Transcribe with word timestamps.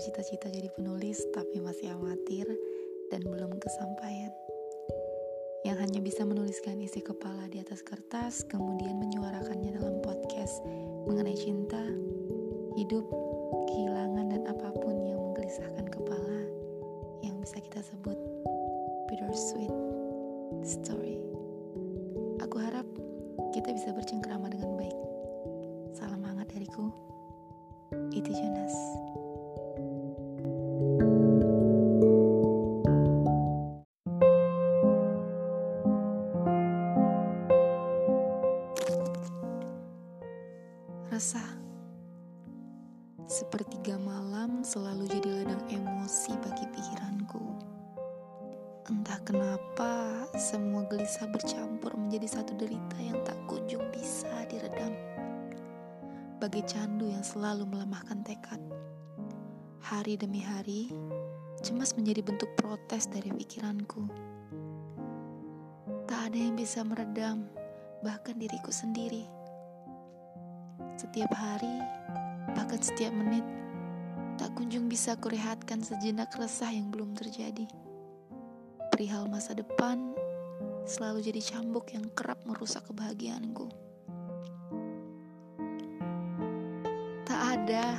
bercita-cita 0.00 0.48
jadi 0.48 0.72
penulis 0.72 1.20
tapi 1.36 1.60
masih 1.60 1.92
amatir 1.92 2.48
dan 3.12 3.20
belum 3.20 3.52
kesampaian. 3.60 4.32
Yang 5.60 5.76
hanya 5.84 6.00
bisa 6.00 6.24
menuliskan 6.24 6.80
isi 6.80 7.04
kepala 7.04 7.50
di 7.52 7.60
atas 7.60 7.84
kertas, 7.84 8.48
kemudian 8.48 8.96
menyuarakannya 8.96 9.76
dalam 9.76 10.00
podcast 10.00 10.64
mengenai 11.04 11.36
cinta, 11.36 11.84
hidup, 12.80 13.04
kehilangan, 13.68 14.32
dan 14.32 14.42
apa 14.48 14.72
pun 14.80 15.04
yang 15.04 15.20
menggelisahkan 15.20 15.84
kepala 15.92 16.40
yang 17.20 17.36
bisa 17.44 17.60
kita 17.60 17.84
sebut 17.84 18.16
bittersweet 19.12 19.74
story. 20.64 21.20
Aku 22.40 22.56
harap 22.56 22.88
kita 23.52 23.68
bisa 23.76 23.92
bercengkrama 23.92 24.39
Itu 28.30 28.46
Jonas. 28.46 28.74
Sepertiga 43.30 43.98
malam 43.98 44.62
selalu 44.62 45.10
jadi 45.10 45.42
ladang 45.42 45.64
emosi 45.66 46.38
bagi 46.38 46.70
pikiranku. 46.70 47.42
Entah 48.86 49.18
kenapa, 49.26 50.26
semua 50.38 50.86
gelisah 50.86 51.26
bercampur 51.26 51.98
menjadi 51.98 52.38
satu 52.38 52.54
derita 52.54 52.98
yang 53.02 53.18
tak 53.26 53.38
kunjung 53.50 53.82
bisa 53.90 54.30
diredam. 54.46 55.09
Bagai 56.40 56.64
candu 56.64 57.04
yang 57.06 57.20
selalu 57.20 57.68
melemahkan 57.68 58.24
tekad. 58.24 58.56
Hari 59.84 60.16
demi 60.16 60.40
hari, 60.40 60.88
cemas 61.60 61.92
menjadi 61.92 62.24
bentuk 62.24 62.48
protes 62.56 63.06
dari 63.12 63.28
pikiranku. 63.28 64.08
Tak 66.08 66.32
ada 66.32 66.38
yang 66.40 66.56
bisa 66.56 66.80
meredam, 66.80 67.44
bahkan 68.00 68.40
diriku 68.40 68.72
sendiri. 68.72 69.28
Setiap 70.96 71.28
hari, 71.36 71.76
bahkan 72.56 72.80
setiap 72.80 73.12
menit, 73.12 73.44
tak 74.40 74.56
kunjung 74.56 74.88
bisa 74.88 75.20
kurehatkan 75.20 75.84
sejenak 75.84 76.32
resah 76.40 76.72
yang 76.72 76.88
belum 76.88 77.12
terjadi 77.12 77.68
perihal 79.00 79.32
masa 79.32 79.56
depan 79.56 80.12
selalu 80.84 81.24
jadi 81.24 81.40
cambuk 81.40 81.88
yang 81.96 82.04
kerap 82.12 82.36
merusak 82.44 82.84
kebahagiaanku. 82.84 83.89
Ada 87.40 87.96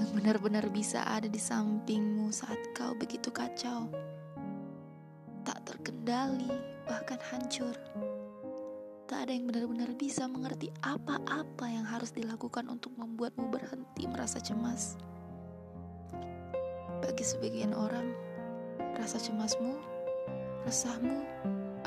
yang 0.00 0.10
benar-benar 0.16 0.64
bisa 0.72 1.04
ada 1.04 1.28
di 1.28 1.36
sampingmu 1.36 2.32
saat 2.32 2.56
kau 2.72 2.96
begitu 2.96 3.28
kacau. 3.28 3.92
Tak 5.44 5.60
terkendali, 5.68 6.48
bahkan 6.88 7.20
hancur. 7.28 7.76
Tak 9.04 9.28
ada 9.28 9.32
yang 9.36 9.44
benar-benar 9.52 9.92
bisa 10.00 10.24
mengerti 10.24 10.72
apa-apa 10.80 11.66
yang 11.68 11.84
harus 11.84 12.08
dilakukan 12.16 12.72
untuk 12.72 12.96
membuatmu 12.96 13.52
berhenti 13.52 14.08
merasa 14.08 14.40
cemas. 14.40 14.96
Bagi 17.04 17.24
sebagian 17.24 17.76
orang, 17.76 18.08
rasa 18.96 19.20
cemasmu 19.20 19.76
Resahmu 20.60 21.24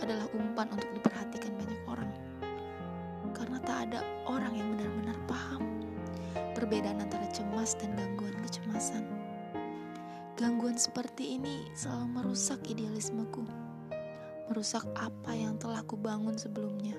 adalah 0.01 0.25
umpan 0.33 0.65
untuk 0.73 0.89
diperhatikan 0.97 1.53
banyak 1.53 1.81
orang. 1.85 2.09
Karena 3.37 3.61
tak 3.61 3.77
ada 3.85 4.01
orang 4.25 4.53
yang 4.57 4.73
paham 4.73 4.92
perbedaan 6.73 7.05
antara 7.05 7.29
cemas 7.29 7.77
dan 7.77 7.93
gangguan 7.93 8.33
kecemasan. 8.49 9.05
Gangguan 10.33 10.73
seperti 10.73 11.37
ini 11.37 11.69
selalu 11.77 12.17
merusak 12.17 12.65
idealismeku. 12.65 13.45
Merusak 14.49 14.81
apa 14.97 15.37
yang 15.37 15.61
telah 15.61 15.85
kubangun 15.85 16.33
sebelumnya. 16.33 16.97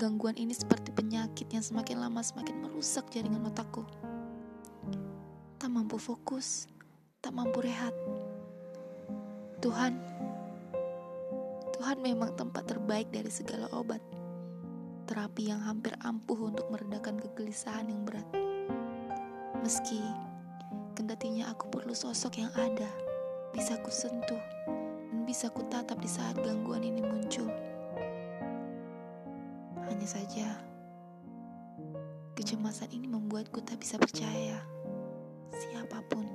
Gangguan 0.00 0.32
ini 0.40 0.56
seperti 0.56 0.96
penyakit 0.96 1.52
yang 1.52 1.60
semakin 1.60 2.00
lama 2.00 2.24
semakin 2.24 2.64
merusak 2.64 3.04
jaringan 3.12 3.44
otakku. 3.52 3.84
Tak 5.60 5.68
mampu 5.68 6.00
fokus, 6.00 6.72
tak 7.20 7.36
mampu 7.36 7.60
rehat 7.60 7.92
Tuhan, 9.60 10.00
Tuhan 11.76 12.00
memang 12.00 12.32
tempat 12.32 12.64
terbaik 12.64 13.12
dari 13.12 13.28
segala 13.28 13.68
obat. 13.76 14.00
Terapi 15.10 15.50
yang 15.50 15.58
hampir 15.66 15.90
ampuh 16.06 16.38
untuk 16.38 16.70
meredakan 16.70 17.18
kegelisahan 17.18 17.90
yang 17.90 18.06
berat. 18.06 18.22
Meski 19.58 19.98
kendatinya 20.94 21.50
aku 21.50 21.66
perlu 21.66 21.90
sosok 21.90 22.38
yang 22.38 22.54
ada, 22.54 22.86
bisa 23.50 23.74
ku 23.82 23.90
sentuh, 23.90 24.38
dan 25.10 25.26
bisa 25.26 25.50
ku 25.50 25.66
tatap 25.66 25.98
di 25.98 26.06
saat 26.06 26.38
gangguan 26.38 26.86
ini 26.86 27.02
muncul. 27.02 27.50
Hanya 29.90 30.06
saja, 30.06 30.46
kecemasan 32.38 32.94
ini 32.94 33.10
membuatku 33.10 33.66
tak 33.66 33.82
bisa 33.82 33.98
percaya 33.98 34.62
siapa 35.50 36.06
pun. 36.06 36.30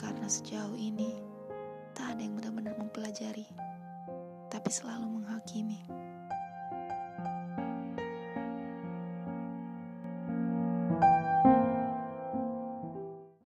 Karena 0.00 0.24
sejauh 0.24 0.80
ini, 0.80 1.12
tak 1.92 2.16
ada 2.16 2.24
yang 2.24 2.40
benar-benar 2.40 2.72
mempelajari, 2.80 3.44
tapi 4.48 4.72
selalu 4.72 5.20
menghakimi. 5.20 6.05